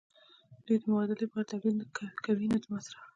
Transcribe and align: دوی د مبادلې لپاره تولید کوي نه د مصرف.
دوی 0.65 0.77
د 0.79 0.83
مبادلې 0.91 1.17
لپاره 1.25 1.47
تولید 1.51 1.89
کوي 2.25 2.45
نه 2.53 2.57
د 2.63 2.65
مصرف. 2.73 3.01